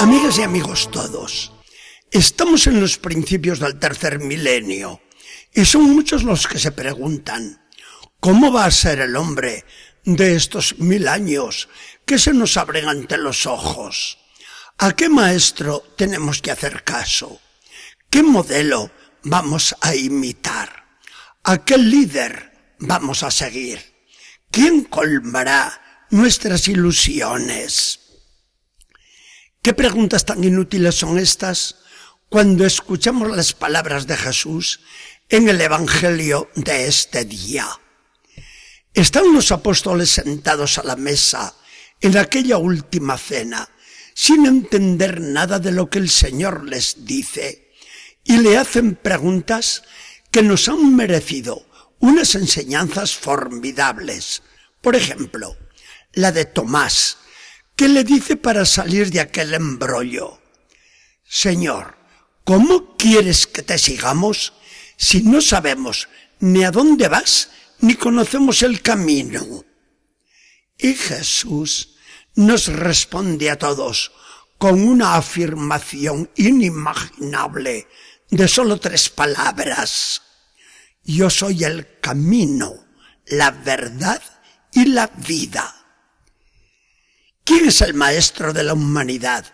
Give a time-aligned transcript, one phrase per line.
[0.00, 1.52] Amigas y amigos todos,
[2.10, 5.02] estamos en los principios del tercer milenio
[5.52, 7.68] y son muchos los que se preguntan,
[8.18, 9.66] ¿cómo va a ser el hombre
[10.06, 11.68] de estos mil años
[12.06, 14.16] que se nos abren ante los ojos?
[14.78, 17.38] ¿A qué maestro tenemos que hacer caso?
[18.08, 18.90] ¿Qué modelo
[19.24, 20.98] vamos a imitar?
[21.44, 23.80] ¿A qué líder vamos a seguir?
[24.50, 27.99] ¿Quién colmará nuestras ilusiones?
[29.62, 31.76] ¿Qué preguntas tan inútiles son estas
[32.30, 34.80] cuando escuchamos las palabras de Jesús
[35.28, 37.68] en el Evangelio de este día?
[38.94, 41.54] Están los apóstoles sentados a la mesa
[42.00, 43.68] en aquella última cena,
[44.14, 47.70] sin entender nada de lo que el Señor les dice,
[48.24, 49.82] y le hacen preguntas
[50.30, 51.66] que nos han merecido
[51.98, 54.42] unas enseñanzas formidables.
[54.80, 55.54] Por ejemplo,
[56.14, 57.18] la de Tomás,
[57.80, 60.38] ¿Qué le dice para salir de aquel embrollo?
[61.26, 61.96] Señor,
[62.44, 64.52] ¿cómo quieres que te sigamos
[64.98, 66.06] si no sabemos
[66.40, 69.64] ni a dónde vas ni conocemos el camino?
[70.76, 71.96] Y Jesús
[72.34, 74.12] nos responde a todos
[74.58, 77.88] con una afirmación inimaginable
[78.28, 80.20] de solo tres palabras.
[81.02, 82.74] Yo soy el camino,
[83.24, 84.20] la verdad
[84.70, 85.79] y la vida.
[87.50, 89.44] ¿Quién es el maestro de la humanidad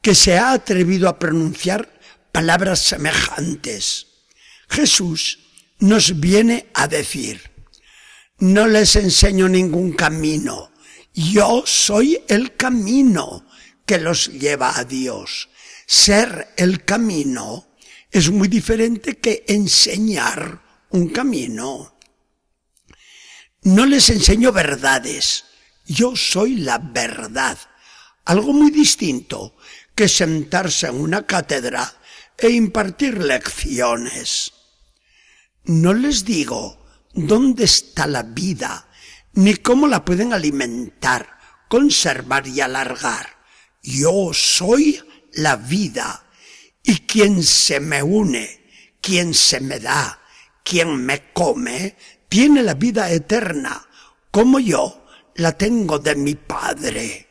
[0.00, 2.00] que se ha atrevido a pronunciar
[2.32, 4.06] palabras semejantes?
[4.70, 5.38] Jesús
[5.78, 7.42] nos viene a decir,
[8.38, 10.72] no les enseño ningún camino,
[11.12, 13.46] yo soy el camino
[13.84, 15.50] que los lleva a Dios.
[15.86, 17.76] Ser el camino
[18.10, 21.98] es muy diferente que enseñar un camino.
[23.64, 25.44] No les enseño verdades,
[25.86, 27.58] yo soy la verdad.
[28.24, 29.56] Algo muy distinto
[29.94, 31.92] que sentarse en una cátedra
[32.38, 34.52] e impartir lecciones.
[35.64, 38.88] No les digo dónde está la vida,
[39.34, 41.38] ni cómo la pueden alimentar,
[41.68, 43.38] conservar y alargar.
[43.82, 45.00] Yo soy
[45.32, 46.26] la vida,
[46.82, 48.60] y quien se me une,
[49.00, 50.20] quien se me da,
[50.64, 51.96] quien me come,
[52.28, 53.88] tiene la vida eterna,
[54.30, 55.01] como yo
[55.36, 57.28] la tengo de mi Padre.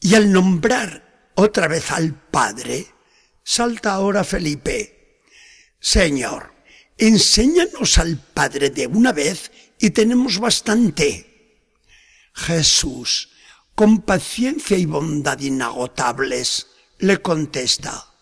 [0.00, 2.86] Y al nombrar otra vez al Padre,
[3.42, 5.22] salta ahora Felipe.
[5.80, 6.54] Señor,
[6.96, 11.28] enséñanos al Padre de una vez y tenemos bastante.
[12.34, 13.30] Jesús,
[13.74, 18.12] con paciencia y bondad inagotables, le contesta,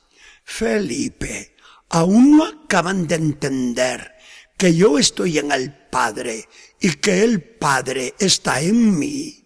[0.44, 1.56] Felipe,
[1.88, 4.15] aún no acaban de entender
[4.56, 6.48] que yo estoy en el Padre
[6.80, 9.44] y que el Padre está en mí.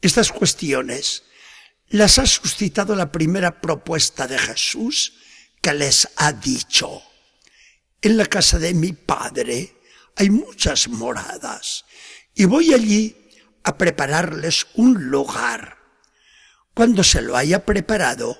[0.00, 1.24] Estas cuestiones
[1.88, 5.14] las ha suscitado la primera propuesta de Jesús
[5.60, 7.02] que les ha dicho.
[8.00, 9.76] En la casa de mi Padre
[10.16, 11.84] hay muchas moradas
[12.34, 13.16] y voy allí
[13.62, 15.76] a prepararles un lugar.
[16.74, 18.38] Cuando se lo haya preparado,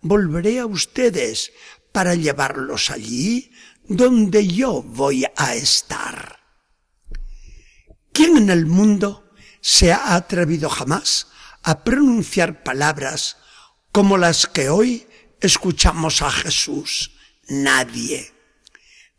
[0.00, 1.52] volveré a ustedes
[1.92, 3.52] para llevarlos allí
[3.88, 6.40] donde yo voy a estar.
[8.12, 9.30] ¿Quién en el mundo
[9.60, 11.28] se ha atrevido jamás
[11.62, 13.36] a pronunciar palabras
[13.92, 15.06] como las que hoy
[15.40, 17.12] escuchamos a Jesús?
[17.48, 18.32] Nadie.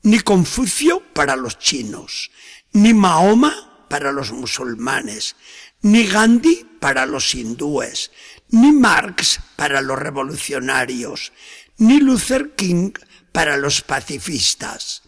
[0.03, 2.32] Ni Confucio para los chinos,
[2.74, 5.36] ni Mahoma para los musulmanes,
[5.82, 8.12] ni Gandhi para los hindúes,
[8.50, 11.32] ni Marx para los revolucionarios,
[11.78, 12.92] ni Luther King
[13.35, 15.01] para los pacifistas.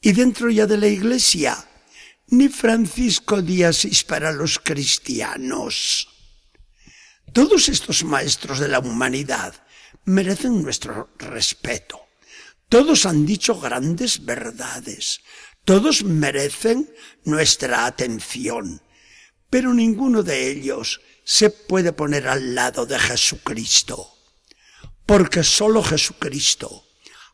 [0.00, 1.66] Y dentro ya de la iglesia,
[2.28, 3.74] ni Francisco de
[4.06, 6.08] para los cristianos.
[7.32, 9.52] Todos estos maestros de la humanidad
[10.04, 12.00] merecen nuestro respeto.
[12.68, 15.22] Todos han dicho grandes verdades.
[15.64, 16.88] Todos merecen
[17.24, 18.80] nuestra atención.
[19.50, 24.08] Pero ninguno de ellos se puede poner al lado de Jesucristo.
[25.04, 26.85] Porque solo Jesucristo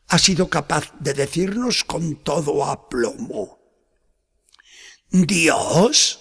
[0.08, 3.58] ha sido capaz de decirnos con todo aplomo.
[5.10, 6.20] Dios,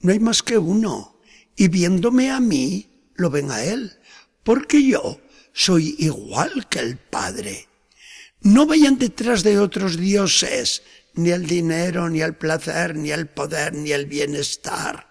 [0.00, 1.20] no hay más que uno,
[1.56, 3.92] y viéndome a mí, lo ven a Él,
[4.42, 5.20] porque yo
[5.52, 7.68] soy igual que el Padre.
[8.40, 10.82] No vayan detrás de otros dioses,
[11.14, 15.08] ni el dinero, ni el placer, ni el poder, ni el bienestar.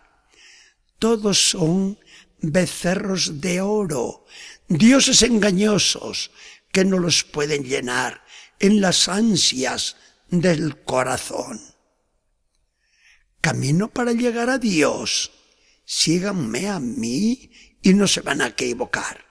[0.99, 1.97] Todos son
[2.39, 4.25] becerros de oro,
[4.67, 6.31] dioses engañosos,
[6.71, 8.23] que no los pueden llenar
[8.59, 9.97] en las ansias
[10.29, 11.59] del corazón.
[13.41, 15.31] Camino para llegar a Dios.
[15.83, 17.51] síganme a mí
[17.81, 19.25] y no se van a equivocar.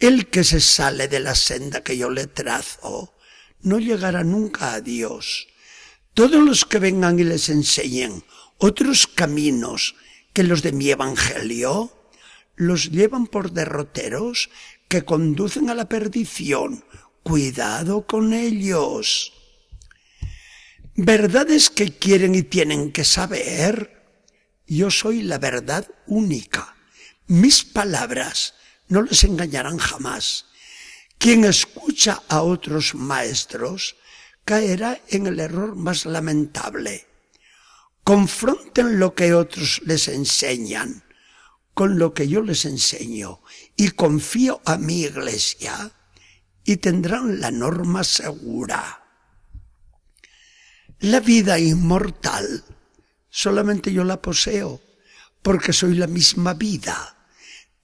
[0.00, 3.14] El que se sale de la senda que yo le trazo
[3.60, 5.46] no llegará nunca a Dios.
[6.14, 8.24] Todos los que vengan y les enseñen
[8.58, 9.94] otros caminos
[10.32, 11.92] que los de mi evangelio,
[12.56, 14.50] los llevan por derroteros
[14.92, 16.84] que conducen a la perdición.
[17.22, 19.32] Cuidado con ellos.
[20.94, 24.04] Verdades que quieren y tienen que saber.
[24.66, 26.76] Yo soy la verdad única.
[27.26, 28.52] Mis palabras
[28.88, 30.44] no les engañarán jamás.
[31.16, 33.96] Quien escucha a otros maestros
[34.44, 37.06] caerá en el error más lamentable.
[38.04, 41.02] Confronten lo que otros les enseñan
[41.74, 43.40] con lo que yo les enseño
[43.76, 45.92] y confío a mi iglesia
[46.64, 49.02] y tendrán la norma segura.
[51.00, 52.64] La vida inmortal
[53.28, 54.80] solamente yo la poseo
[55.42, 57.28] porque soy la misma vida.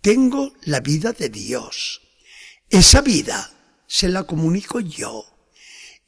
[0.00, 2.00] Tengo la vida de Dios.
[2.70, 3.50] Esa vida
[3.87, 5.25] se la comunico yo.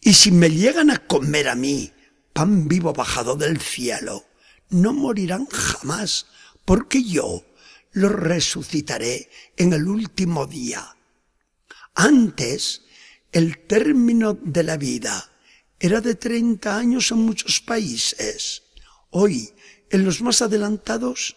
[0.01, 1.93] Y si me llegan a comer a mí
[2.33, 4.25] pan vivo bajado del cielo,
[4.69, 6.27] no morirán jamás,
[6.65, 7.45] porque yo
[7.93, 10.97] los resucitaré en el último día.
[11.95, 12.83] Antes,
[13.33, 15.31] el término de la vida
[15.79, 18.63] era de 30 años en muchos países.
[19.11, 19.53] Hoy,
[19.91, 21.37] en los más adelantados,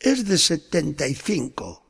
[0.00, 1.84] es de 75.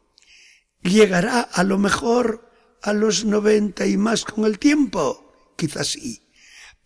[0.83, 2.51] ¿Llegará a lo mejor
[2.83, 5.53] a los 90 y más con el tiempo?
[5.57, 6.29] Quizás sí.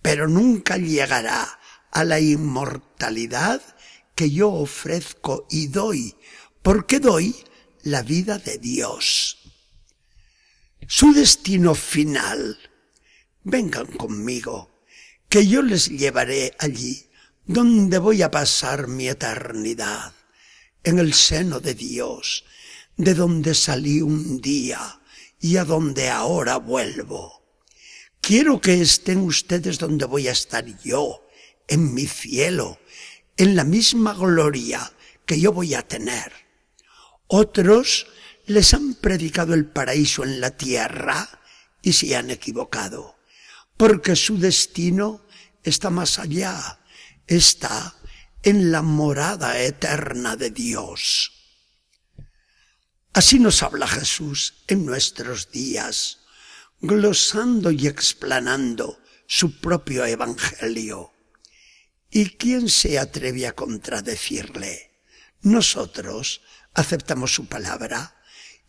[0.02, 1.58] Pero nunca llegará
[1.90, 3.60] a la inmortalidad
[4.14, 6.14] que yo ofrezco y doy
[6.62, 7.34] porque doy
[7.82, 9.38] la vida de Dios.
[10.86, 12.58] Su destino final.
[13.44, 14.70] Vengan conmigo,
[15.28, 17.08] que yo les llevaré allí
[17.46, 20.12] donde voy a pasar mi eternidad,
[20.84, 22.44] en el seno de Dios,
[22.96, 25.00] de donde salí un día
[25.40, 27.42] y a donde ahora vuelvo.
[28.20, 31.26] Quiero que estén ustedes donde voy a estar yo,
[31.68, 32.78] en mi cielo,
[33.36, 34.92] en la misma gloria
[35.24, 36.47] que yo voy a tener.
[37.28, 38.06] Otros
[38.46, 41.28] les han predicado el paraíso en la tierra
[41.82, 43.16] y se han equivocado,
[43.76, 45.26] porque su destino
[45.62, 46.80] está más allá,
[47.26, 47.94] está
[48.42, 51.32] en la morada eterna de Dios.
[53.12, 56.20] Así nos habla Jesús en nuestros días,
[56.80, 61.12] glosando y explanando su propio evangelio.
[62.10, 65.02] ¿Y quién se atreve a contradecirle?
[65.42, 66.40] Nosotros,
[66.78, 68.14] aceptamos su palabra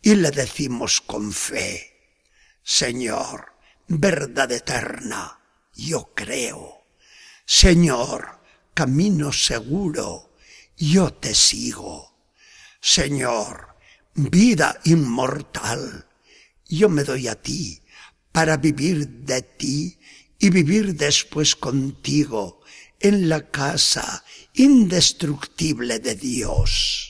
[0.02, 2.18] y le decimos con fe,
[2.62, 3.52] Señor,
[3.86, 5.40] verdad eterna,
[5.74, 6.86] yo creo.
[7.46, 8.40] Señor,
[8.74, 10.34] camino seguro,
[10.76, 12.16] yo te sigo.
[12.80, 13.76] Señor,
[14.14, 16.08] vida inmortal,
[16.66, 17.80] yo me doy a ti
[18.32, 19.98] para vivir de ti
[20.38, 22.60] y vivir después contigo
[22.98, 24.24] en la casa
[24.54, 27.09] indestructible de Dios.